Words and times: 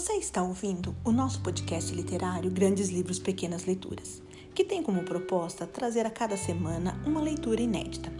Você 0.00 0.14
está 0.14 0.42
ouvindo 0.42 0.96
o 1.04 1.12
nosso 1.12 1.42
podcast 1.42 1.94
literário 1.94 2.50
Grandes 2.50 2.88
Livros 2.88 3.18
Pequenas 3.18 3.66
Leituras, 3.66 4.22
que 4.54 4.64
tem 4.64 4.82
como 4.82 5.02
proposta 5.02 5.66
trazer 5.66 6.06
a 6.06 6.10
cada 6.10 6.38
semana 6.38 6.98
uma 7.04 7.20
leitura 7.20 7.60
inédita. 7.60 8.10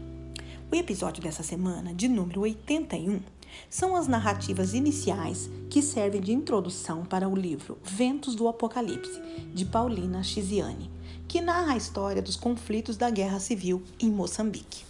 O 0.71 0.77
episódio 0.77 1.23
dessa 1.23 1.43
semana, 1.43 1.95
de 1.95 2.07
número 2.07 2.43
81, 2.43 3.23
são 3.71 3.97
as 3.97 4.07
narrativas 4.07 4.75
iniciais 4.75 5.49
que 5.71 5.81
servem 5.81 6.21
de 6.21 6.35
introdução 6.35 7.03
para 7.03 7.27
o 7.27 7.35
livro 7.35 7.79
Ventos 7.83 8.35
do 8.35 8.47
Apocalipse, 8.47 9.19
de 9.55 9.65
Paulina 9.65 10.23
Chiziane, 10.23 10.91
que 11.27 11.41
narra 11.41 11.73
a 11.73 11.79
história 11.79 12.21
dos 12.21 12.37
conflitos 12.37 12.99
da 12.99 13.09
Guerra 13.09 13.41
Civil 13.41 13.83
em 13.99 14.11
Moçambique. 14.11 14.85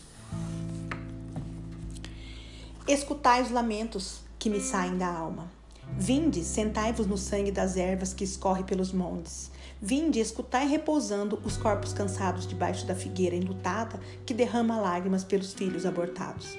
Escutai 2.88 3.43
os 3.43 3.51
lamentos 3.52 4.23
que 4.41 4.51
me 4.51 4.59
saem 4.59 4.98
da 4.98 5.07
alma 5.07 5.59
Vinde, 5.99 6.43
sentai-vos 6.43 7.07
no 7.07 7.19
sangue 7.19 7.51
das 7.51 7.77
ervas 7.77 8.15
que 8.15 8.25
escorre 8.25 8.65
pelos 8.65 8.93
montes. 8.93 9.51
Vinde, 9.83 10.21
escutai 10.21 10.67
repousando 10.67 11.41
os 11.45 11.57
corpos 11.57 11.93
cansados 11.93 12.47
debaixo 12.47 12.87
da 12.87 12.95
figueira 12.95 13.37
enlutada 13.37 14.01
que 14.25 14.34
derrama 14.34 14.81
lágrimas 14.81 15.25
pelos 15.25 15.53
filhos 15.53 15.87
abortados. 15.87 16.57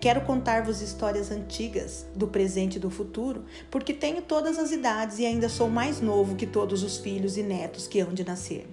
Quero 0.00 0.20
contar-vos 0.22 0.80
histórias 0.80 1.30
antigas, 1.30 2.06
do 2.14 2.28
presente 2.28 2.76
e 2.76 2.80
do 2.80 2.90
futuro, 2.90 3.44
porque 3.70 3.92
tenho 3.92 4.22
todas 4.22 4.58
as 4.58 4.70
idades 4.70 5.18
e 5.18 5.26
ainda 5.26 5.48
sou 5.48 5.68
mais 5.68 6.00
novo 6.00 6.36
que 6.36 6.46
todos 6.46 6.82
os 6.82 6.98
filhos 6.98 7.36
e 7.36 7.42
netos 7.42 7.86
que 7.86 8.00
hão 8.00 8.12
de 8.12 8.24
nascer. 8.24 8.66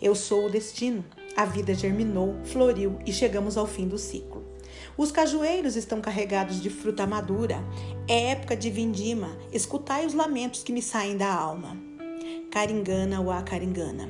Eu 0.00 0.14
sou 0.14 0.46
o 0.46 0.50
destino. 0.50 1.04
A 1.36 1.44
vida 1.44 1.74
germinou, 1.74 2.36
floriu 2.44 2.98
e 3.06 3.12
chegamos 3.12 3.56
ao 3.56 3.66
fim 3.66 3.88
do 3.88 3.96
ciclo. 3.96 4.51
Os 4.96 5.10
cajueiros 5.10 5.76
estão 5.76 6.00
carregados 6.00 6.60
de 6.60 6.68
fruta 6.68 7.06
madura. 7.06 7.62
É 8.06 8.30
época 8.30 8.54
de 8.54 8.70
vindima. 8.70 9.36
Escutai 9.52 10.04
os 10.04 10.14
lamentos 10.14 10.62
que 10.62 10.72
me 10.72 10.82
saem 10.82 11.16
da 11.16 11.32
alma. 11.32 11.76
Caringana 12.50 13.20
ou 13.20 13.30
a 13.30 13.42
caringana. 13.42 14.08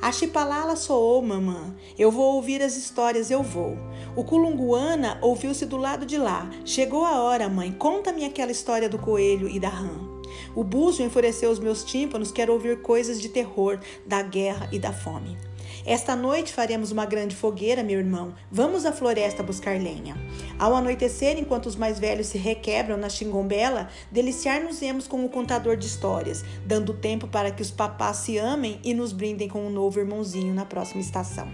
A 0.00 0.10
chipalala 0.10 0.76
soou, 0.76 1.22
mamã. 1.22 1.74
Eu 1.98 2.10
vou 2.10 2.34
ouvir 2.34 2.62
as 2.62 2.76
histórias, 2.76 3.30
eu 3.30 3.42
vou. 3.42 3.76
O 4.16 4.24
culunguana 4.24 5.18
ouviu-se 5.20 5.66
do 5.66 5.76
lado 5.76 6.04
de 6.04 6.18
lá. 6.18 6.50
Chegou 6.64 7.04
a 7.04 7.20
hora, 7.22 7.48
mãe. 7.48 7.72
Conta-me 7.72 8.24
aquela 8.24 8.50
história 8.52 8.88
do 8.88 8.98
coelho 8.98 9.48
e 9.48 9.60
da 9.60 9.68
rã. 9.68 10.12
O 10.54 10.64
búzio 10.64 11.04
enfureceu 11.04 11.50
os 11.50 11.58
meus 11.58 11.84
tímpanos. 11.84 12.32
Quero 12.32 12.52
ouvir 12.52 12.82
coisas 12.82 13.20
de 13.20 13.28
terror, 13.28 13.78
da 14.06 14.22
guerra 14.22 14.68
e 14.72 14.78
da 14.78 14.92
fome. 14.92 15.36
Esta 15.84 16.14
noite 16.14 16.52
faremos 16.52 16.92
uma 16.92 17.04
grande 17.04 17.34
fogueira, 17.34 17.82
meu 17.82 17.98
irmão. 17.98 18.34
Vamos 18.50 18.86
à 18.86 18.92
floresta 18.92 19.42
buscar 19.42 19.80
lenha. 19.80 20.16
Ao 20.56 20.76
anoitecer, 20.76 21.36
enquanto 21.36 21.66
os 21.66 21.74
mais 21.74 21.98
velhos 21.98 22.28
se 22.28 22.38
requebram 22.38 22.96
na 22.96 23.08
xingombela, 23.08 23.88
deliciar-nos-emos 24.10 25.08
com 25.08 25.24
o 25.24 25.28
contador 25.28 25.76
de 25.76 25.86
histórias, 25.86 26.44
dando 26.64 26.94
tempo 26.94 27.26
para 27.26 27.50
que 27.50 27.62
os 27.62 27.70
papás 27.70 28.18
se 28.18 28.38
amem 28.38 28.78
e 28.84 28.94
nos 28.94 29.12
brindem 29.12 29.48
com 29.48 29.66
um 29.66 29.70
novo 29.70 29.98
irmãozinho 29.98 30.54
na 30.54 30.64
próxima 30.64 31.00
estação. 31.00 31.48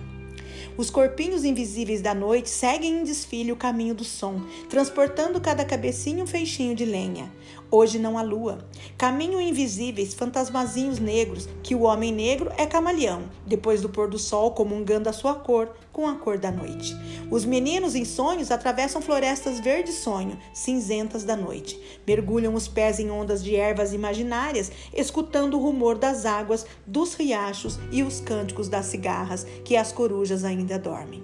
Os 0.77 0.91
corpinhos 0.91 1.45
invisíveis 1.45 2.01
da 2.01 2.15
noite 2.15 2.49
seguem 2.49 3.01
em 3.01 3.05
desfile 3.05 3.51
o 3.51 3.57
caminho 3.57 3.95
do 3.95 4.05
som, 4.05 4.43
transportando 4.69 5.41
cada 5.41 5.65
cabecinha 5.65 6.23
um 6.23 6.27
feixinho 6.27 6.73
de 6.73 6.85
lenha. 6.85 7.33
Hoje 7.71 7.99
não 7.99 8.17
há 8.17 8.23
lua. 8.23 8.67
Caminham 8.97 9.43
invisíveis, 9.43 10.15
fantasmazinhos 10.15 10.99
negros, 10.99 11.47
que 11.63 11.75
o 11.75 11.83
homem 11.83 12.11
negro 12.11 12.51
é 12.57 12.65
camaleão, 12.65 13.25
depois 13.47 13.83
do 13.83 13.91
pôr 13.91 14.09
do 14.09 14.19
sol 14.19 14.53
comungando 14.53 15.07
a 15.07 15.13
sua 15.13 15.35
cor 15.35 15.75
com 15.93 16.09
a 16.09 16.15
cor 16.15 16.39
da 16.39 16.51
noite. 16.51 16.97
Os 17.31 17.45
meninos 17.45 17.95
em 17.95 18.07
sonhos 18.07 18.51
atravessam 18.51 19.03
florestas 19.03 19.61
verde 19.61 19.93
sonho, 19.93 20.39
cinzentas 20.55 21.25
da 21.25 21.37
noite. 21.37 21.79
Mergulham 22.07 22.55
os 22.55 22.67
pés 22.67 22.99
em 22.99 23.11
ondas 23.11 23.45
de 23.45 23.55
ervas 23.55 23.93
imaginárias, 23.93 24.73
escutando 24.95 25.59
o 25.59 25.63
rumor 25.63 25.99
das 25.99 26.25
águas, 26.25 26.65
dos 26.87 27.13
riachos 27.13 27.79
e 27.93 28.03
os 28.03 28.19
cânticos 28.19 28.71
das 28.71 28.87
cigarras 28.87 29.45
que 29.63 29.77
as 29.77 29.93
corujas 29.93 30.43
ainda 30.43 30.79
dormem. 30.79 31.23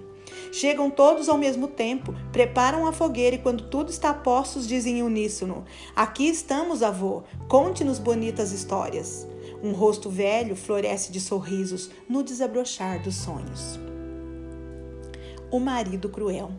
Chegam 0.57 0.89
todos 0.89 1.27
ao 1.27 1.37
mesmo 1.37 1.67
tempo, 1.67 2.15
preparam 2.31 2.87
a 2.87 2.93
fogueira 2.93 3.35
e 3.35 3.39
quando 3.39 3.65
tudo 3.65 3.89
está 3.89 4.11
a 4.11 4.13
postos 4.13 4.65
dizem 4.65 4.99
em 4.99 5.03
uníssono: 5.03 5.65
Aqui 5.93 6.29
estamos, 6.29 6.81
avô, 6.81 7.23
conte-nos 7.49 7.99
bonitas 7.99 8.53
histórias. 8.53 9.27
Um 9.61 9.73
rosto 9.73 10.09
velho 10.09 10.55
floresce 10.55 11.11
de 11.11 11.19
sorrisos 11.19 11.89
no 12.07 12.23
desabrochar 12.23 13.03
dos 13.03 13.15
sonhos. 13.15 13.77
O 15.51 15.59
marido 15.59 16.07
cruel. 16.07 16.49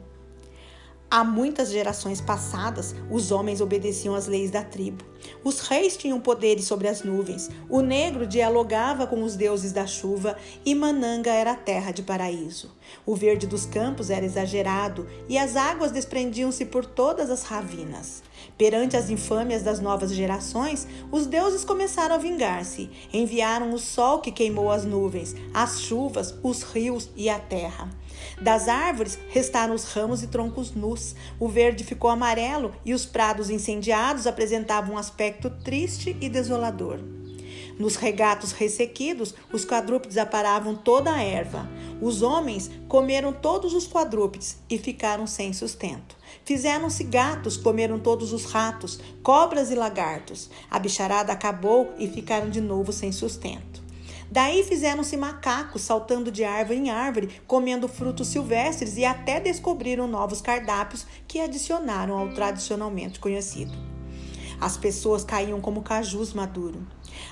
Há 1.11 1.25
muitas 1.25 1.71
gerações 1.71 2.21
passadas, 2.21 2.95
os 3.11 3.31
homens 3.31 3.63
obedeciam 3.63 4.15
às 4.15 4.27
leis 4.27 4.51
da 4.51 4.63
tribo. 4.63 5.07
Os 5.45 5.61
reis 5.61 5.97
tinham 5.97 6.21
poderes 6.21 6.65
sobre 6.65 6.89
as 6.89 7.03
nuvens. 7.03 7.51
O 7.69 7.81
negro 7.81 8.27
dialogava 8.27 9.07
com 9.07 9.23
os 9.23 9.37
deuses 9.37 9.73
da 9.73 9.87
chuva 9.87 10.37
e 10.65 10.75
Mananga 10.75 11.31
era 11.31 11.53
a 11.53 11.57
terra 11.57 11.93
de 11.93 12.03
paraíso. 12.03 12.75
O 13.05 13.15
verde 13.15 13.47
dos 13.47 13.67
campos 13.67 14.11
era 14.11 14.25
exagerado 14.25 15.07
e 15.29 15.39
as 15.39 15.57
águas 15.57 15.93
desprendiam-se 15.93 16.65
por 16.67 16.85
todas 16.85 17.31
as 17.31 17.43
ravinas. 17.43 18.23
Perante 18.57 18.97
as 18.97 19.11
infâmias 19.11 19.63
das 19.63 19.81
novas 19.81 20.13
gerações, 20.13 20.87
os 21.11 21.27
deuses 21.27 21.65
começaram 21.65 22.15
a 22.15 22.19
vingar-se. 22.19 22.91
Enviaram 23.13 23.73
o 23.73 23.79
sol 23.79 24.21
que 24.21 24.33
queimou 24.33 24.71
as 24.71 24.85
nuvens, 24.85 25.35
as 25.53 25.81
chuvas, 25.81 26.35
os 26.43 26.63
rios 26.63 27.11
e 27.17 27.29
a 27.29 27.39
terra. 27.39 27.91
Das 28.41 28.69
árvores 28.69 29.19
restaram 29.29 29.75
os 29.75 29.85
ramos 29.85 30.23
e 30.23 30.27
troncos 30.27 30.73
nus. 30.73 31.15
O 31.39 31.49
verde 31.49 31.85
ficou 31.85 32.11
amarelo 32.11 32.75
e 32.85 32.95
os 32.95 33.07
prados 33.07 33.51
incendiados 33.51 34.27
apresentavam 34.27 34.95
um 34.95 34.99
aspecto 35.17 35.49
triste 35.49 36.15
e 36.21 36.29
desolador. 36.29 37.01
Nos 37.79 37.97
regatos 37.97 38.53
ressequidos, 38.53 39.35
os 39.51 39.65
quadrúpedes 39.65 40.19
aparavam 40.19 40.75
toda 40.75 41.11
a 41.11 41.23
erva. 41.23 41.67
Os 42.03 42.21
homens 42.21 42.71
comeram 42.87 43.33
todos 43.33 43.73
os 43.73 43.87
quadrúpedes 43.87 44.59
e 44.69 44.77
ficaram 44.77 45.27
sem 45.27 45.55
sustento. 45.55 46.15
Fizeram-se 46.45 47.03
gatos, 47.05 47.57
comeram 47.57 47.99
todos 47.99 48.35
os 48.35 48.45
ratos, 48.45 49.01
cobras 49.23 49.71
e 49.71 49.75
lagartos. 49.75 50.51
A 50.71 50.79
bicharada 50.79 51.33
acabou 51.33 51.95
e 51.99 52.07
ficaram 52.07 52.51
de 52.51 52.61
novo 52.61 52.93
sem 52.93 53.11
sustento. 53.11 53.83
Daí 54.31 54.63
fizeram-se 54.65 55.17
macacos, 55.17 55.81
saltando 55.81 56.31
de 56.31 56.45
árvore 56.45 56.79
em 56.79 56.91
árvore, 56.91 57.41
comendo 57.47 57.89
frutos 57.89 58.29
silvestres 58.29 58.99
e 58.99 59.05
até 59.07 59.41
descobriram 59.41 60.07
novos 60.07 60.43
cardápios 60.43 61.07
que 61.27 61.41
adicionaram 61.41 62.19
ao 62.19 62.35
tradicionalmente 62.35 63.19
conhecido. 63.19 63.96
As 64.61 64.77
pessoas 64.77 65.25
caíam 65.25 65.61
como 65.61 65.83
cajus 65.83 66.33
maduros. 66.33 66.83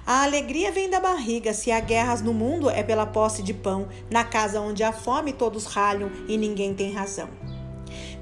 A 0.06 0.22
alegria 0.22 0.70
vem 0.70 0.90
da 0.90 1.00
barriga, 1.00 1.54
se 1.54 1.70
há 1.70 1.80
guerras 1.80 2.22
no 2.22 2.34
mundo 2.34 2.68
é 2.68 2.82
pela 2.82 3.06
posse 3.06 3.42
de 3.42 3.54
pão, 3.54 3.88
na 4.10 4.24
casa 4.24 4.60
onde 4.60 4.82
há 4.82 4.92
fome 4.92 5.32
todos 5.32 5.66
ralham 5.66 6.10
e 6.28 6.36
ninguém 6.36 6.74
tem 6.74 6.92
razão. 6.92 7.28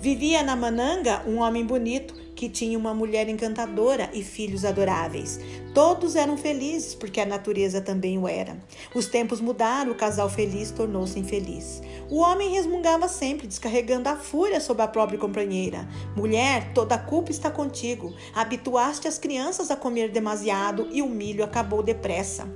Vivia 0.00 0.42
na 0.42 0.56
Mananga 0.56 1.22
um 1.26 1.38
homem 1.38 1.64
bonito 1.64 2.22
que 2.42 2.48
tinha 2.48 2.76
uma 2.76 2.92
mulher 2.92 3.28
encantadora 3.28 4.10
e 4.12 4.20
filhos 4.20 4.64
adoráveis. 4.64 5.38
Todos 5.72 6.16
eram 6.16 6.36
felizes 6.36 6.92
porque 6.92 7.20
a 7.20 7.25
natureza 7.25 7.80
também 7.80 8.19
o 8.19 8.26
era. 8.26 8.56
Os 8.92 9.06
tempos 9.06 9.41
mudaram, 9.41 9.92
o 9.92 9.94
casal 9.94 10.28
feliz 10.28 10.72
tornou-se 10.72 11.16
infeliz. 11.16 11.81
O 12.10 12.16
homem 12.19 12.50
resmungava 12.50 13.06
sempre, 13.06 13.47
descarregando 13.47 14.08
a 14.08 14.16
fúria 14.16 14.60
sobre 14.60 14.82
a 14.82 14.88
própria 14.88 15.20
companheira. 15.20 15.88
Mulher, 16.16 16.72
toda 16.75 16.97
a 16.97 16.98
culpa 16.98 17.31
está 17.31 17.48
contigo. 17.48 18.12
Habituaste 18.34 19.06
as 19.06 19.19
crianças 19.19 19.70
a 19.70 19.76
comer 19.76 20.10
demasiado 20.10 20.88
e 20.91 21.00
o 21.00 21.08
milho 21.08 21.44
acabou 21.44 21.81
depressa. 21.81 22.48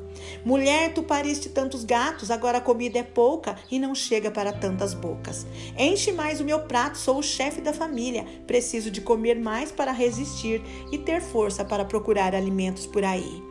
Mulher, 0.45 0.93
tu 0.93 1.03
pariste 1.03 1.49
tantos 1.49 1.85
gatos, 1.85 2.31
agora 2.31 2.59
a 2.59 2.61
comida 2.61 2.99
é 2.99 3.03
pouca 3.03 3.57
e 3.71 3.79
não 3.79 3.95
chega 3.95 4.31
para 4.31 4.53
tantas 4.53 4.95
bocas. 4.95 5.47
Enche 5.79 6.13
mais 6.13 6.41
o 6.41 6.45
meu 6.45 6.61
prato, 6.61 6.99
sou 6.99 7.19
o 7.19 7.23
chefe 7.23 7.61
da 7.61 7.73
família. 7.73 8.25
Preciso 8.47 8.91
de 8.91 9.01
comer 9.01 9.39
mais 9.39 9.73
para 9.73 9.93
resistir 9.93 10.63
e 10.93 10.99
ter 10.99 11.21
força 11.21 11.65
para 11.65 11.85
procurar 11.85 12.35
alimentos 12.35 12.87
por 12.87 13.05
aí. 13.05 13.43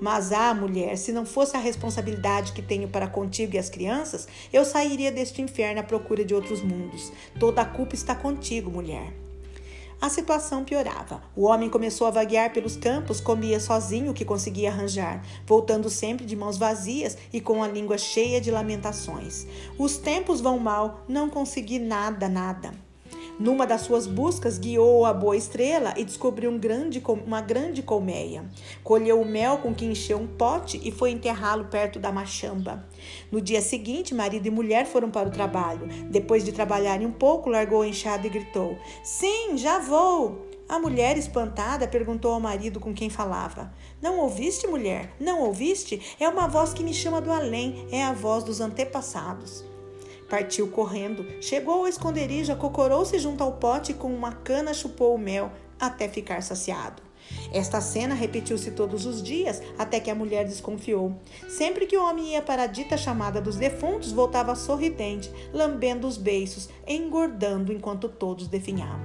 Mas 0.00 0.32
ah, 0.32 0.52
mulher, 0.52 0.96
se 0.96 1.12
não 1.12 1.24
fosse 1.24 1.56
a 1.56 1.60
responsabilidade 1.60 2.52
que 2.52 2.60
tenho 2.60 2.88
para 2.88 3.06
contigo 3.06 3.54
e 3.54 3.58
as 3.58 3.70
crianças, 3.70 4.26
eu 4.52 4.64
sairia 4.64 5.12
deste 5.12 5.40
inferno 5.40 5.80
à 5.80 5.82
procura 5.82 6.24
de 6.24 6.34
outros 6.34 6.60
mundos. 6.60 7.12
Toda 7.38 7.62
a 7.62 7.64
culpa 7.64 7.94
está 7.94 8.14
contigo, 8.14 8.70
mulher. 8.70 9.12
A 10.02 10.08
situação 10.08 10.64
piorava. 10.64 11.22
O 11.36 11.44
homem 11.44 11.70
começou 11.70 12.08
a 12.08 12.10
vaguear 12.10 12.52
pelos 12.52 12.76
campos, 12.76 13.20
comia 13.20 13.60
sozinho 13.60 14.10
o 14.10 14.14
que 14.14 14.24
conseguia 14.24 14.68
arranjar, 14.68 15.24
voltando 15.46 15.88
sempre 15.88 16.26
de 16.26 16.34
mãos 16.34 16.58
vazias 16.58 17.16
e 17.32 17.40
com 17.40 17.62
a 17.62 17.68
língua 17.68 17.96
cheia 17.96 18.40
de 18.40 18.50
lamentações. 18.50 19.46
Os 19.78 19.98
tempos 19.98 20.40
vão 20.40 20.58
mal, 20.58 21.04
não 21.08 21.30
consegui 21.30 21.78
nada, 21.78 22.28
nada. 22.28 22.72
Numa 23.38 23.66
das 23.66 23.80
suas 23.80 24.06
buscas, 24.06 24.58
guiou 24.58 25.06
a 25.06 25.12
boa 25.12 25.36
estrela 25.36 25.94
e 25.96 26.04
descobriu 26.04 26.50
um 26.50 26.58
grande, 26.58 27.02
uma 27.26 27.40
grande 27.40 27.82
colmeia. 27.82 28.44
Colheu 28.84 29.20
o 29.20 29.26
mel 29.26 29.58
com 29.58 29.74
que 29.74 29.86
encheu 29.86 30.18
um 30.18 30.26
pote 30.26 30.80
e 30.84 30.92
foi 30.92 31.10
enterrá-lo 31.10 31.64
perto 31.64 31.98
da 31.98 32.12
machamba. 32.12 32.84
No 33.30 33.40
dia 33.40 33.62
seguinte, 33.62 34.14
marido 34.14 34.46
e 34.46 34.50
mulher 34.50 34.86
foram 34.86 35.10
para 35.10 35.28
o 35.28 35.32
trabalho. 35.32 35.88
Depois 36.10 36.44
de 36.44 36.52
trabalharem 36.52 37.06
um 37.06 37.12
pouco, 37.12 37.48
largou 37.48 37.82
a 37.82 37.88
enxada 37.88 38.26
e 38.26 38.30
gritou: 38.30 38.78
Sim, 39.02 39.56
já 39.56 39.78
vou! 39.78 40.52
A 40.68 40.78
mulher, 40.78 41.18
espantada, 41.18 41.86
perguntou 41.88 42.32
ao 42.32 42.40
marido 42.40 42.80
com 42.80 42.94
quem 42.94 43.10
falava: 43.10 43.72
Não 44.00 44.18
ouviste, 44.20 44.66
mulher? 44.66 45.14
Não 45.18 45.40
ouviste? 45.40 46.16
É 46.18 46.28
uma 46.28 46.48
voz 46.48 46.72
que 46.72 46.84
me 46.84 46.94
chama 46.94 47.20
do 47.20 47.30
além, 47.30 47.86
é 47.90 48.04
a 48.04 48.12
voz 48.12 48.44
dos 48.44 48.60
antepassados. 48.60 49.71
Partiu 50.32 50.66
correndo, 50.66 51.26
chegou 51.42 51.80
ao 51.80 51.86
esconderijo, 51.86 52.50
acocorou-se 52.50 53.18
junto 53.18 53.44
ao 53.44 53.52
pote 53.52 53.92
e 53.92 53.94
com 53.94 54.08
uma 54.08 54.32
cana 54.32 54.72
chupou 54.72 55.14
o 55.14 55.18
mel 55.18 55.52
até 55.78 56.08
ficar 56.08 56.42
saciado. 56.42 57.02
Esta 57.52 57.82
cena 57.82 58.14
repetiu-se 58.14 58.70
todos 58.70 59.04
os 59.04 59.22
dias 59.22 59.62
até 59.78 60.00
que 60.00 60.10
a 60.10 60.14
mulher 60.14 60.46
desconfiou. 60.46 61.14
Sempre 61.50 61.84
que 61.84 61.98
o 61.98 62.02
homem 62.02 62.32
ia 62.32 62.40
para 62.40 62.62
a 62.62 62.66
dita 62.66 62.96
chamada 62.96 63.42
dos 63.42 63.56
defuntos, 63.56 64.10
voltava 64.10 64.54
sorridente, 64.54 65.30
lambendo 65.52 66.06
os 66.06 66.16
beiços, 66.16 66.70
engordando 66.88 67.70
enquanto 67.70 68.08
todos 68.08 68.48
definhavam. 68.48 69.04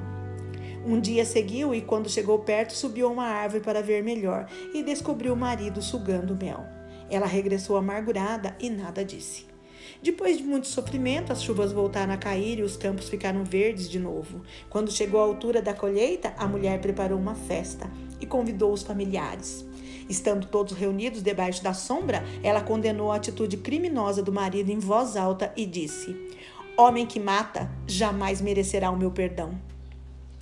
Um 0.86 0.98
dia 0.98 1.26
seguiu 1.26 1.76
e, 1.76 1.82
quando 1.82 2.10
chegou 2.10 2.40
perto, 2.40 2.72
subiu 2.72 3.06
a 3.06 3.12
uma 3.12 3.26
árvore 3.26 3.62
para 3.62 3.84
ver 3.84 4.02
melhor 4.02 4.48
e 4.74 4.82
descobriu 4.82 5.34
o 5.34 5.38
marido 5.38 5.82
sugando 5.82 6.38
mel. 6.42 6.64
Ela 7.10 7.26
regressou 7.26 7.76
amargurada 7.76 8.56
e 8.62 8.70
nada 8.70 9.04
disse. 9.04 9.57
Depois 10.02 10.38
de 10.38 10.44
muito 10.44 10.68
sofrimento, 10.68 11.32
as 11.32 11.42
chuvas 11.42 11.72
voltaram 11.72 12.14
a 12.14 12.18
cair 12.18 12.60
e 12.60 12.64
os 12.64 12.78
campos 12.78 13.10
ficaram 13.10 13.44
verdes 13.44 13.90
de 13.90 14.00
novo. 14.00 14.42
Quando 14.70 14.92
chegou 14.92 15.20
a 15.20 15.24
altura 15.24 15.62
da 15.62 15.74
colheita, 15.74 16.34
a 16.38 16.48
mulher 16.48 16.80
preparou 16.80 17.20
uma 17.20 17.36
festa 17.36 17.90
e 18.22 18.26
convidou 18.26 18.72
os 18.74 18.84
familiares. 18.84 19.66
Estando 20.10 20.48
todos 20.48 20.74
reunidos 20.74 21.22
debaixo 21.22 21.64
da 21.64 21.74
sombra, 21.74 22.24
ela 22.42 22.62
condenou 22.62 23.12
a 23.12 23.18
atitude 23.18 23.58
criminosa 23.58 24.24
do 24.24 24.32
marido 24.32 24.70
em 24.70 24.80
voz 24.80 25.18
alta 25.18 25.52
e 25.56 25.66
disse: 25.66 26.16
Homem 26.78 27.06
que 27.06 27.20
mata 27.20 27.70
jamais 27.86 28.40
merecerá 28.40 28.90
o 28.90 28.98
meu 28.98 29.12
perdão. 29.12 29.60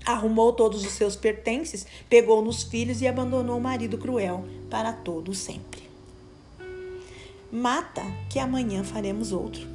Arrumou 0.06 0.54
todos 0.54 0.86
os 0.86 0.92
seus 0.92 1.16
pertences, 1.16 1.88
pegou 2.08 2.44
nos 2.44 2.62
filhos 2.62 3.02
e 3.02 3.08
abandonou 3.08 3.58
o 3.58 3.62
marido 3.62 3.98
cruel 3.98 4.46
para 4.70 4.94
todo 4.94 5.34
sempre. 5.34 5.95
Mata, 7.56 8.04
que 8.30 8.38
amanhã 8.38 8.84
faremos 8.84 9.32
outro. 9.32 9.66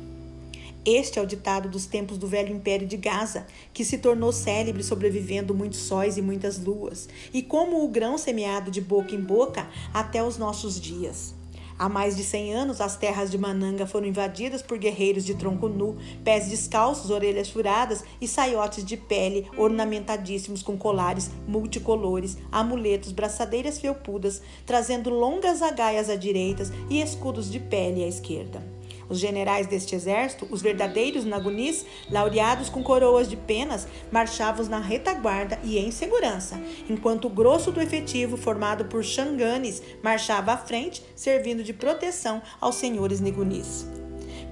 Este 0.85 1.19
é 1.19 1.23
o 1.23 1.27
ditado 1.27 1.67
dos 1.67 1.87
tempos 1.87 2.19
do 2.19 2.27
velho 2.27 2.55
império 2.55 2.87
de 2.87 2.99
Gaza, 2.99 3.47
que 3.73 3.87
se 3.87 3.97
tornou 3.97 4.33
célebre 4.33 4.83
sobrevivendo 4.83 5.55
muitos 5.55 5.79
sóis 5.79 6.19
e 6.19 6.23
muitas 6.23 6.63
luas, 6.63 7.09
e 7.33 7.43
como 7.43 7.83
o 7.83 7.89
grão 7.89 8.19
semeado 8.19 8.71
de 8.71 8.83
boca 8.83 9.15
em 9.15 9.21
boca 9.21 9.67
até 9.95 10.23
os 10.23 10.37
nossos 10.37 10.79
dias. 10.79 11.35
Há 11.81 11.89
mais 11.89 12.15
de 12.15 12.23
100 12.23 12.53
anos, 12.53 12.79
as 12.79 12.95
terras 12.95 13.31
de 13.31 13.39
Mananga 13.39 13.87
foram 13.87 14.07
invadidas 14.07 14.61
por 14.61 14.77
guerreiros 14.77 15.25
de 15.25 15.35
tronco 15.35 15.67
nu, 15.67 15.97
pés 16.23 16.47
descalços, 16.47 17.11
orelhas 17.11 17.49
furadas 17.49 18.05
e 18.21 18.29
saiotes 18.29 18.85
de 18.85 18.99
pele 18.99 19.51
ornamentadíssimos 19.57 20.63
com 20.63 20.77
colares 20.77 21.31
multicolores, 21.49 22.37
amuletos, 22.53 23.13
braçadeiras 23.13 23.79
felpudas, 23.79 24.43
trazendo 24.67 25.09
longas 25.09 25.63
agaias 25.63 26.11
à 26.11 26.17
direita 26.17 26.65
e 26.91 27.01
escudos 27.01 27.51
de 27.51 27.59
pele 27.59 28.05
à 28.05 28.07
esquerda. 28.07 28.63
Os 29.11 29.19
generais 29.19 29.67
deste 29.67 29.97
exército, 29.97 30.47
os 30.51 30.63
verdadeiros 30.63 31.25
nagunis, 31.25 31.85
laureados 32.09 32.71
com 32.71 32.81
coroas 32.81 33.29
de 33.29 33.37
penas, 33.37 33.89
marchavam 34.11 34.65
na 34.67 34.79
retaguarda 34.79 35.59
e 35.65 35.79
em 35.79 35.91
segurança, 35.91 36.61
enquanto 36.89 37.25
o 37.27 37.31
grosso 37.31 37.73
do 37.73 37.81
efetivo, 37.81 38.37
formado 38.37 38.85
por 38.85 39.03
xanganes, 39.03 39.83
marchava 40.01 40.53
à 40.53 40.57
frente, 40.57 41.03
servindo 41.17 41.65
de 41.65 41.73
proteção 41.73 42.41
aos 42.61 42.77
senhores 42.77 43.21
nigunis. 43.21 43.85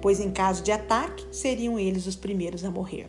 Pois 0.02 0.18
em 0.18 0.32
caso 0.32 0.62
de 0.62 0.72
ataque, 0.72 1.24
seriam 1.30 1.78
eles 1.78 2.06
os 2.06 2.16
primeiros 2.16 2.64
a 2.64 2.70
morrer. 2.70 3.08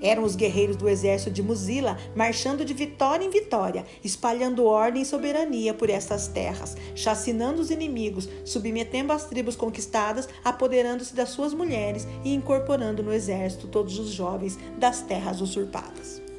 Eram 0.00 0.24
os 0.24 0.34
guerreiros 0.34 0.76
do 0.76 0.88
exército 0.88 1.30
de 1.30 1.42
Muzila, 1.42 1.98
marchando 2.14 2.64
de 2.64 2.72
vitória 2.72 3.24
em 3.24 3.30
vitória, 3.30 3.84
espalhando 4.02 4.64
ordem 4.64 5.02
e 5.02 5.06
soberania 5.06 5.74
por 5.74 5.90
estas 5.90 6.28
terras, 6.28 6.76
chacinando 6.94 7.60
os 7.60 7.70
inimigos, 7.70 8.28
submetendo 8.44 9.12
as 9.12 9.26
tribos 9.26 9.56
conquistadas, 9.56 10.28
apoderando-se 10.44 11.14
das 11.14 11.30
suas 11.30 11.52
mulheres 11.52 12.06
e 12.24 12.32
incorporando 12.32 13.02
no 13.02 13.12
exército 13.12 13.68
todos 13.68 13.98
os 13.98 14.10
jovens 14.10 14.58
das 14.78 15.02
terras 15.02 15.40
usurpadas. 15.40 16.29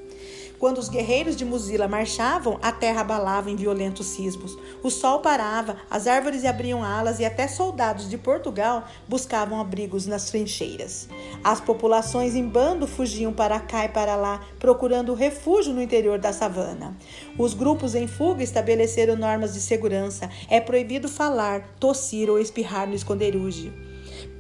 Quando 0.61 0.77
os 0.77 0.89
guerreiros 0.89 1.35
de 1.35 1.43
Muzila 1.43 1.87
marchavam, 1.87 2.59
a 2.61 2.71
terra 2.71 3.01
abalava 3.01 3.49
em 3.49 3.55
violentos 3.55 4.05
sismos. 4.05 4.55
O 4.83 4.91
sol 4.91 5.19
parava, 5.19 5.77
as 5.89 6.05
árvores 6.05 6.45
abriam 6.45 6.83
alas 6.83 7.19
e 7.19 7.25
até 7.25 7.47
soldados 7.47 8.07
de 8.07 8.15
Portugal 8.15 8.87
buscavam 9.07 9.59
abrigos 9.59 10.05
nas 10.05 10.29
trincheiras. 10.29 11.09
As 11.43 11.59
populações 11.59 12.35
em 12.35 12.47
bando 12.47 12.85
fugiam 12.85 13.33
para 13.33 13.59
cá 13.59 13.85
e 13.85 13.89
para 13.89 14.15
lá, 14.15 14.45
procurando 14.59 15.15
refúgio 15.15 15.73
no 15.73 15.81
interior 15.81 16.19
da 16.19 16.31
savana. 16.31 16.95
Os 17.39 17.55
grupos 17.55 17.95
em 17.95 18.05
fuga 18.05 18.43
estabeleceram 18.43 19.15
normas 19.15 19.55
de 19.55 19.59
segurança. 19.59 20.29
É 20.47 20.61
proibido 20.61 21.09
falar, 21.09 21.75
tossir 21.79 22.29
ou 22.29 22.37
espirrar 22.37 22.87
no 22.87 22.93
esconderijo. 22.93 23.73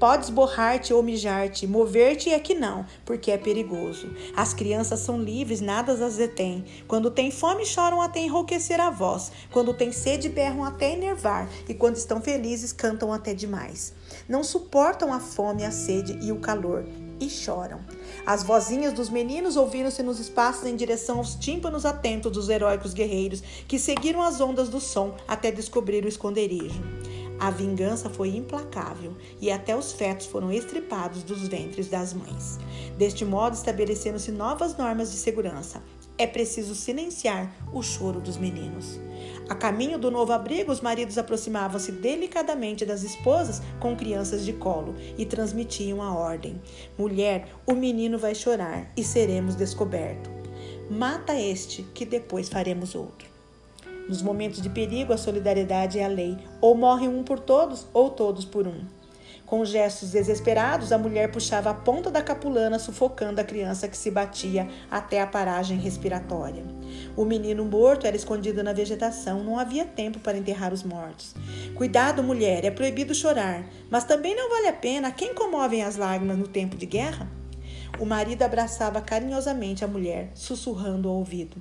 Podes 0.01 0.31
borrar-te 0.31 0.95
ou 0.95 1.03
mijar-te, 1.03 1.67
mover-te 1.67 2.31
é 2.31 2.39
que 2.39 2.55
não, 2.55 2.83
porque 3.05 3.29
é 3.29 3.37
perigoso. 3.37 4.09
As 4.35 4.51
crianças 4.51 5.01
são 5.01 5.21
livres, 5.21 5.61
nada 5.61 5.91
as 5.91 6.15
detém. 6.15 6.65
Quando 6.87 7.11
têm 7.11 7.29
fome, 7.29 7.67
choram 7.67 8.01
até 8.01 8.19
enrouquecer 8.19 8.81
a 8.81 8.89
voz. 8.89 9.31
Quando 9.51 9.75
têm 9.75 9.91
sede, 9.91 10.27
berram 10.27 10.63
até 10.63 10.91
enervar. 10.91 11.47
E 11.69 11.75
quando 11.75 11.97
estão 11.97 12.19
felizes, 12.19 12.73
cantam 12.73 13.13
até 13.13 13.35
demais. 13.35 13.93
Não 14.27 14.43
suportam 14.43 15.13
a 15.13 15.19
fome, 15.19 15.63
a 15.63 15.69
sede 15.69 16.17
e 16.19 16.31
o 16.31 16.39
calor 16.39 16.83
e 17.19 17.29
choram. 17.29 17.79
As 18.25 18.41
vozinhas 18.41 18.93
dos 18.93 19.07
meninos 19.07 19.55
ouviram-se 19.55 20.01
nos 20.01 20.19
espaços 20.19 20.65
em 20.65 20.75
direção 20.75 21.19
aos 21.19 21.35
tímpanos 21.35 21.85
atentos 21.85 22.31
dos 22.31 22.49
heróicos 22.49 22.95
guerreiros 22.95 23.43
que 23.67 23.77
seguiram 23.77 24.23
as 24.23 24.41
ondas 24.41 24.67
do 24.67 24.79
som 24.79 25.15
até 25.27 25.51
descobrir 25.51 26.03
o 26.03 26.07
esconderijo. 26.07 26.81
A 27.41 27.49
vingança 27.49 28.07
foi 28.07 28.35
implacável 28.35 29.17
e 29.41 29.49
até 29.49 29.75
os 29.75 29.91
fetos 29.91 30.27
foram 30.27 30.51
estripados 30.51 31.23
dos 31.23 31.47
ventres 31.47 31.87
das 31.87 32.13
mães. 32.13 32.59
Deste 32.99 33.25
modo, 33.25 33.55
estabeleceram-se 33.55 34.31
novas 34.31 34.77
normas 34.77 35.11
de 35.11 35.17
segurança. 35.17 35.81
É 36.19 36.27
preciso 36.27 36.75
silenciar 36.75 37.51
o 37.73 37.81
choro 37.81 38.21
dos 38.21 38.37
meninos. 38.37 38.99
A 39.49 39.55
caminho 39.55 39.97
do 39.97 40.11
novo 40.11 40.31
abrigo, 40.31 40.71
os 40.71 40.81
maridos 40.81 41.17
aproximavam-se 41.17 41.91
delicadamente 41.91 42.85
das 42.85 43.01
esposas 43.01 43.59
com 43.79 43.95
crianças 43.95 44.45
de 44.45 44.53
colo 44.53 44.93
e 45.17 45.25
transmitiam 45.25 45.99
a 45.99 46.13
ordem: 46.13 46.61
Mulher, 46.95 47.47
o 47.65 47.73
menino 47.73 48.19
vai 48.19 48.35
chorar 48.35 48.93
e 48.95 49.03
seremos 49.03 49.55
descobertos. 49.55 50.31
Mata 50.91 51.33
este, 51.33 51.81
que 51.91 52.05
depois 52.05 52.49
faremos 52.49 52.93
outro. 52.93 53.30
Nos 54.11 54.21
momentos 54.21 54.61
de 54.61 54.69
perigo, 54.69 55.13
a 55.13 55.17
solidariedade 55.17 55.97
é 55.97 56.03
a 56.03 56.09
lei. 56.09 56.37
Ou 56.59 56.75
morre 56.75 57.07
um 57.07 57.23
por 57.23 57.39
todos, 57.39 57.87
ou 57.93 58.09
todos 58.09 58.43
por 58.43 58.67
um. 58.67 58.81
Com 59.45 59.63
gestos 59.63 60.11
desesperados, 60.11 60.91
a 60.91 60.97
mulher 60.97 61.31
puxava 61.31 61.69
a 61.69 61.73
ponta 61.73 62.11
da 62.11 62.21
capulana, 62.21 62.77
sufocando 62.77 63.39
a 63.39 63.43
criança 63.45 63.87
que 63.87 63.95
se 63.95 64.11
batia 64.11 64.67
até 64.91 65.21
a 65.21 65.27
paragem 65.27 65.77
respiratória. 65.77 66.61
O 67.15 67.23
menino 67.23 67.63
morto 67.63 68.05
era 68.05 68.17
escondido 68.17 68.61
na 68.61 68.73
vegetação, 68.73 69.45
não 69.45 69.57
havia 69.57 69.85
tempo 69.85 70.19
para 70.19 70.37
enterrar 70.37 70.73
os 70.73 70.83
mortos. 70.83 71.33
Cuidado, 71.73 72.21
mulher, 72.21 72.65
é 72.65 72.69
proibido 72.69 73.15
chorar, 73.15 73.63
mas 73.89 74.03
também 74.03 74.35
não 74.35 74.49
vale 74.49 74.67
a 74.67 74.73
pena 74.73 75.09
quem 75.13 75.33
comovem 75.33 75.83
as 75.83 75.95
lágrimas 75.95 76.37
no 76.37 76.49
tempo 76.49 76.75
de 76.75 76.85
guerra? 76.85 77.29
O 77.97 78.05
marido 78.05 78.43
abraçava 78.43 78.99
carinhosamente 78.99 79.85
a 79.85 79.87
mulher, 79.87 80.31
sussurrando 80.33 81.07
ao 81.07 81.15
ouvido: 81.15 81.55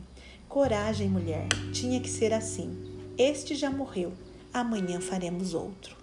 Coragem, 0.50 1.08
mulher, 1.08 1.46
tinha 1.72 2.00
que 2.00 2.10
ser 2.10 2.32
assim. 2.32 2.76
Este 3.16 3.54
já 3.54 3.70
morreu, 3.70 4.12
amanhã 4.52 5.00
faremos 5.00 5.54
outro. 5.54 5.96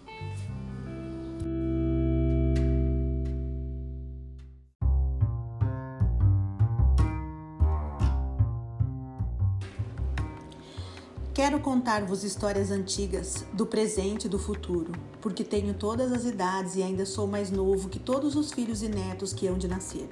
Quero 11.34 11.60
contar-vos 11.60 12.24
histórias 12.24 12.72
antigas, 12.72 13.46
do 13.51 13.66
presente 13.66 14.27
e 14.27 14.30
do 14.30 14.39
futuro, 14.39 14.94
porque 15.20 15.44
tenho 15.44 15.74
todas 15.74 16.13
as 16.13 16.24
idades 16.24 16.77
e 16.77 16.84
ainda 16.84 17.06
sou 17.06 17.27
mais 17.27 17.51
novo 17.51 17.89
que 17.89 18.00
todos 18.00 18.38
os 18.38 18.54
filhos 18.54 18.82
e 18.82 18.88
netos 18.88 19.34
que 19.34 19.46
hão 19.46 19.58
de 19.58 19.68
nascer. 19.68 20.08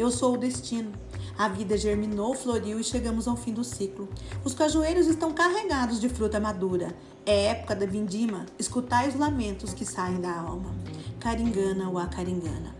Eu 0.00 0.10
sou 0.10 0.34
o 0.34 0.38
destino 0.38 0.92
a 1.40 1.48
vida 1.48 1.74
germinou, 1.74 2.34
floriu 2.34 2.78
e 2.78 2.84
chegamos 2.84 3.26
ao 3.26 3.34
fim 3.34 3.54
do 3.54 3.64
ciclo. 3.64 4.06
Os 4.44 4.52
cajueiros 4.52 5.06
estão 5.06 5.32
carregados 5.32 5.98
de 5.98 6.06
fruta 6.06 6.38
madura. 6.38 6.94
É 7.24 7.46
época 7.46 7.74
da 7.74 7.86
vindima. 7.86 8.44
Escutai 8.58 9.08
os 9.08 9.14
lamentos 9.14 9.72
que 9.72 9.86
saem 9.86 10.20
da 10.20 10.38
alma. 10.38 10.70
Caringana 11.18 11.90
a 11.98 12.06
caringana. 12.08 12.79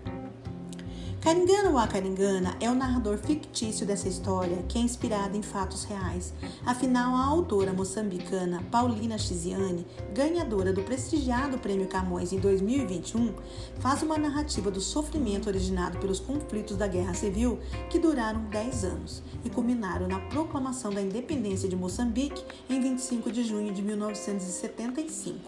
Caringana 1.20 1.68
ou 1.68 1.76
Acaringana 1.76 2.56
é 2.60 2.70
o 2.70 2.74
narrador 2.74 3.18
fictício 3.18 3.84
dessa 3.84 4.08
história 4.08 4.64
que 4.66 4.78
é 4.78 4.80
inspirada 4.80 5.36
em 5.36 5.42
fatos 5.42 5.84
reais. 5.84 6.32
Afinal, 6.64 7.14
a 7.14 7.26
autora 7.26 7.74
moçambicana 7.74 8.64
Paulina 8.70 9.18
Chiziane, 9.18 9.86
ganhadora 10.14 10.72
do 10.72 10.82
prestigiado 10.82 11.58
Prêmio 11.58 11.86
Camões 11.88 12.32
em 12.32 12.38
2021, 12.38 13.34
faz 13.80 14.02
uma 14.02 14.16
narrativa 14.16 14.70
do 14.70 14.80
sofrimento 14.80 15.46
originado 15.46 15.98
pelos 15.98 16.20
conflitos 16.20 16.78
da 16.78 16.86
Guerra 16.86 17.12
Civil 17.12 17.58
que 17.90 17.98
duraram 17.98 18.44
10 18.44 18.84
anos 18.84 19.22
e 19.44 19.50
culminaram 19.50 20.08
na 20.08 20.20
proclamação 20.20 20.90
da 20.90 21.02
independência 21.02 21.68
de 21.68 21.76
Moçambique 21.76 22.42
em 22.68 22.80
25 22.80 23.30
de 23.30 23.44
junho 23.44 23.74
de 23.74 23.82
1975, 23.82 25.38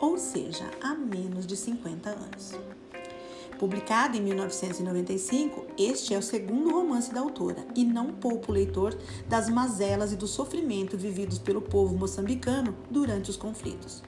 ou 0.00 0.18
seja, 0.18 0.68
há 0.82 0.96
menos 0.96 1.46
de 1.46 1.56
50 1.56 2.10
anos. 2.10 2.75
Publicado 3.58 4.18
em 4.18 4.20
1995, 4.20 5.64
este 5.78 6.12
é 6.12 6.18
o 6.18 6.22
segundo 6.22 6.70
romance 6.70 7.10
da 7.10 7.20
autora 7.20 7.66
e 7.74 7.84
não 7.84 8.12
poupa 8.12 8.50
o 8.50 8.54
leitor 8.54 8.94
das 9.26 9.48
mazelas 9.48 10.12
e 10.12 10.16
do 10.16 10.26
sofrimento 10.26 10.94
vividos 10.94 11.38
pelo 11.38 11.62
povo 11.62 11.96
moçambicano 11.96 12.76
durante 12.90 13.30
os 13.30 13.36
conflitos, 13.36 14.02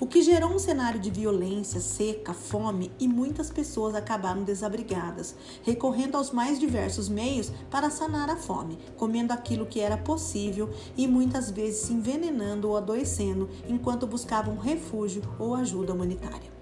o 0.00 0.06
que 0.06 0.22
gerou 0.22 0.54
um 0.54 0.58
cenário 0.58 0.98
de 0.98 1.10
violência, 1.10 1.80
seca, 1.80 2.32
fome 2.32 2.90
e 2.98 3.06
muitas 3.06 3.50
pessoas 3.50 3.94
acabaram 3.94 4.42
desabrigadas, 4.42 5.36
recorrendo 5.62 6.16
aos 6.16 6.30
mais 6.30 6.58
diversos 6.58 7.06
meios 7.06 7.52
para 7.70 7.90
sanar 7.90 8.30
a 8.30 8.36
fome, 8.36 8.78
comendo 8.96 9.34
aquilo 9.34 9.66
que 9.66 9.80
era 9.80 9.98
possível 9.98 10.70
e 10.96 11.06
muitas 11.06 11.50
vezes 11.50 11.80
se 11.82 11.92
envenenando 11.92 12.70
ou 12.70 12.76
adoecendo 12.78 13.50
enquanto 13.68 14.06
buscavam 14.06 14.56
refúgio 14.56 15.20
ou 15.38 15.54
ajuda 15.54 15.92
humanitária. 15.92 16.53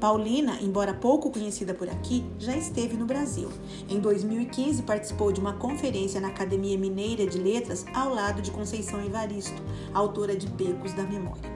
Paulina, 0.00 0.58
embora 0.60 0.92
pouco 0.92 1.30
conhecida 1.30 1.72
por 1.72 1.88
aqui, 1.88 2.24
já 2.38 2.56
esteve 2.56 2.96
no 2.96 3.06
Brasil. 3.06 3.48
Em 3.88 3.98
2015, 3.98 4.82
participou 4.82 5.32
de 5.32 5.40
uma 5.40 5.54
conferência 5.54 6.20
na 6.20 6.28
Academia 6.28 6.76
Mineira 6.76 7.26
de 7.26 7.38
Letras 7.38 7.84
ao 7.94 8.14
lado 8.14 8.42
de 8.42 8.50
Conceição 8.50 9.04
Evaristo, 9.04 9.62
autora 9.94 10.36
de 10.36 10.46
Becos 10.46 10.92
da 10.92 11.02
Memória. 11.02 11.55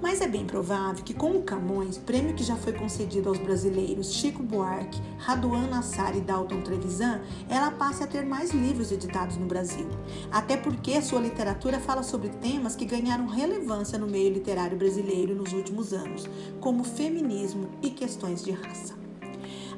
Mas 0.00 0.20
é 0.20 0.28
bem 0.28 0.46
provável 0.46 1.02
que 1.04 1.12
com 1.12 1.32
o 1.32 1.42
Camões, 1.42 1.98
prêmio 1.98 2.34
que 2.34 2.44
já 2.44 2.54
foi 2.54 2.72
concedido 2.72 3.28
aos 3.28 3.38
brasileiros 3.38 4.12
Chico 4.12 4.42
Buarque, 4.42 5.00
Raduan 5.18 5.66
Nassar 5.66 6.16
e 6.16 6.20
Dalton 6.20 6.60
Trevisan, 6.60 7.20
ela 7.48 7.72
passe 7.72 8.04
a 8.04 8.06
ter 8.06 8.24
mais 8.24 8.52
livros 8.52 8.92
editados 8.92 9.36
no 9.36 9.46
Brasil. 9.46 9.88
Até 10.30 10.56
porque 10.56 11.02
sua 11.02 11.20
literatura 11.20 11.80
fala 11.80 12.04
sobre 12.04 12.28
temas 12.28 12.76
que 12.76 12.84
ganharam 12.84 13.26
relevância 13.26 13.98
no 13.98 14.06
meio 14.06 14.32
literário 14.32 14.78
brasileiro 14.78 15.34
nos 15.34 15.52
últimos 15.52 15.92
anos, 15.92 16.28
como 16.60 16.84
feminismo 16.84 17.68
e 17.82 17.90
questões 17.90 18.44
de 18.44 18.52
raça. 18.52 18.94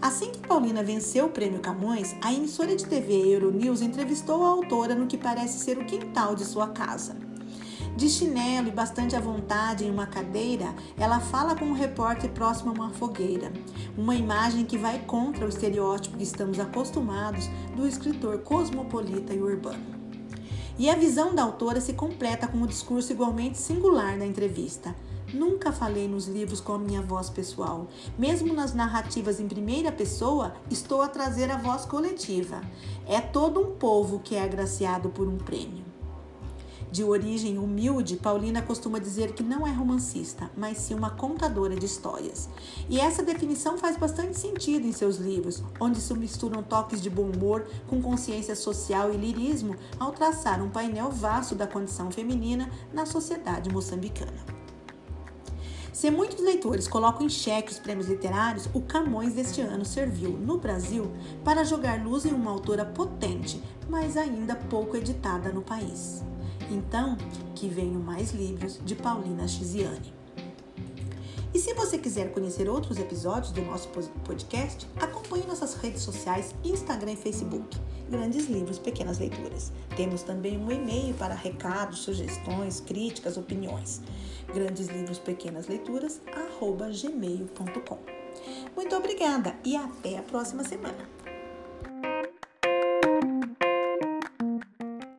Assim 0.03 0.31
que 0.31 0.41
Paulina 0.41 0.83
venceu 0.83 1.27
o 1.27 1.31
prêmio 1.31 1.61
Camões, 1.61 2.15
a 2.23 2.33
emissora 2.33 2.75
de 2.77 2.87
TV 2.87 3.35
Euronews 3.35 3.83
entrevistou 3.83 4.45
a 4.45 4.49
autora 4.49 4.95
no 4.95 5.07
que 5.07 5.17
parece 5.17 5.59
ser 5.59 5.79
o 5.79 5.85
quintal 5.85 6.35
de 6.35 6.45
sua 6.45 6.69
casa. 6.69 7.30
De 8.00 8.09
chinelo 8.09 8.69
e 8.69 8.71
bastante 8.71 9.14
à 9.14 9.21
vontade 9.21 9.85
em 9.85 9.90
uma 9.90 10.07
cadeira, 10.07 10.75
ela 10.97 11.21
fala 11.21 11.54
com 11.54 11.66
um 11.66 11.75
repórter 11.75 12.30
próximo 12.30 12.71
a 12.71 12.73
uma 12.73 12.88
fogueira. 12.88 13.52
Uma 13.95 14.14
imagem 14.14 14.64
que 14.64 14.78
vai 14.78 15.00
contra 15.00 15.45
o 15.45 15.50
estereótipo 15.50 16.16
que 16.16 16.23
estamos 16.23 16.59
acostumados 16.59 17.50
do 17.76 17.87
escritor 17.87 18.38
cosmopolita 18.38 19.35
e 19.35 19.42
urbano. 19.42 19.85
E 20.78 20.88
a 20.88 20.97
visão 20.97 21.35
da 21.35 21.42
autora 21.42 21.78
se 21.78 21.92
completa 21.92 22.49
com 22.49 22.57
um 22.57 22.66
discurso 22.66 23.12
igualmente 23.12 23.59
singular 23.59 24.16
na 24.16 24.25
entrevista. 24.25 24.97
Nunca 25.35 25.71
falei 25.71 26.09
nos 26.09 26.26
livros 26.26 26.59
com 26.59 26.73
a 26.73 26.78
minha 26.78 27.02
voz 27.02 27.28
pessoal. 27.28 27.87
Mesmo 28.19 28.54
nas 28.54 28.73
narrativas 28.73 29.38
em 29.38 29.47
primeira 29.47 29.92
pessoa, 29.92 30.54
estou 30.71 31.02
a 31.02 31.09
trazer 31.09 31.50
a 31.50 31.59
voz 31.59 31.85
coletiva. 31.85 32.62
É 33.07 33.21
todo 33.21 33.61
um 33.61 33.76
povo 33.76 34.21
que 34.21 34.37
é 34.37 34.42
agraciado 34.42 35.11
por 35.11 35.28
um 35.28 35.37
prêmio. 35.37 35.90
De 36.93 37.05
origem 37.05 37.57
humilde, 37.57 38.17
Paulina 38.17 38.61
costuma 38.61 38.99
dizer 38.99 39.33
que 39.33 39.45
não 39.45 39.65
é 39.65 39.71
romancista, 39.71 40.51
mas 40.57 40.79
sim 40.79 40.95
uma 40.95 41.11
contadora 41.11 41.77
de 41.77 41.87
histórias. 41.87 42.49
E 42.89 42.99
essa 42.99 43.23
definição 43.23 43.79
faz 43.79 43.97
bastante 43.97 44.37
sentido 44.37 44.85
em 44.87 44.93
seus 44.93 45.19
livros, 45.19 45.63
onde 45.79 46.01
se 46.01 46.13
misturam 46.15 46.65
toques 46.65 47.01
de 47.01 47.09
bom 47.09 47.31
humor 47.31 47.65
com 47.87 48.03
consciência 48.03 48.57
social 48.57 49.15
e 49.15 49.17
lirismo 49.17 49.77
ao 50.01 50.11
traçar 50.11 50.61
um 50.61 50.69
painel 50.69 51.11
vasto 51.11 51.55
da 51.55 51.67
condição 51.67 52.11
feminina 52.11 52.69
na 52.93 53.07
sociedade 53.07 53.71
moçambicana. 53.71 54.61
Se 55.93 56.11
muitos 56.11 56.43
leitores 56.43 56.89
colocam 56.89 57.27
em 57.27 57.29
xeque 57.29 57.71
os 57.71 57.79
prêmios 57.79 58.09
literários, 58.09 58.69
o 58.73 58.81
Camões 58.81 59.35
deste 59.35 59.61
ano 59.61 59.85
serviu, 59.85 60.31
no 60.31 60.59
Brasil, 60.59 61.13
para 61.45 61.63
jogar 61.63 62.03
luz 62.03 62.25
em 62.25 62.33
uma 62.33 62.51
autora 62.51 62.85
potente, 62.85 63.63
mas 63.89 64.17
ainda 64.17 64.57
pouco 64.57 64.97
editada 64.97 65.53
no 65.53 65.63
país. 65.63 66.23
Então, 66.71 67.17
que 67.55 67.69
venham 67.69 68.00
mais 68.00 68.31
livros 68.33 68.81
de 68.85 68.95
Paulina 68.95 69.47
Chiziane. 69.49 70.15
E 71.53 71.59
se 71.59 71.75
você 71.75 71.99
quiser 71.99 72.31
conhecer 72.33 72.69
outros 72.69 72.97
episódios 72.97 73.50
do 73.50 73.61
nosso 73.62 73.89
podcast, 74.25 74.89
acompanhe 75.00 75.45
nossas 75.47 75.75
redes 75.75 76.03
sociais, 76.03 76.55
Instagram 76.65 77.12
e 77.12 77.17
Facebook. 77.17 77.77
Grandes 78.09 78.47
Livros, 78.47 78.79
Pequenas 78.79 79.19
Leituras. 79.19 79.73
Temos 79.97 80.23
também 80.23 80.57
um 80.57 80.71
e-mail 80.71 81.12
para 81.15 81.35
recados, 81.35 82.00
sugestões, 82.00 82.81
críticas, 82.81 83.37
opiniões. 83.37 84.00
Grandes 84.55 84.87
Livros, 84.89 85.19
Pequenas 85.19 85.67
Leituras, 85.67 86.21
arroba 86.33 86.89
gmail.com. 86.91 87.99
Muito 88.77 88.97
obrigada 88.97 89.55
e 89.65 89.77
até 89.77 90.19
a 90.19 90.23
próxima 90.23 90.62
semana. 90.62 91.20